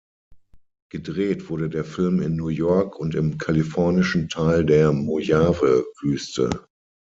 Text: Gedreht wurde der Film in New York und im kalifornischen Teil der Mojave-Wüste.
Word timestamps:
Gedreht 0.89 1.47
wurde 1.51 1.69
der 1.69 1.85
Film 1.85 2.21
in 2.23 2.35
New 2.35 2.47
York 2.47 2.97
und 2.97 3.13
im 3.13 3.37
kalifornischen 3.37 4.29
Teil 4.29 4.65
der 4.65 4.91
Mojave-Wüste. 4.91 6.49